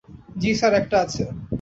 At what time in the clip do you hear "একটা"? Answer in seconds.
0.73-0.97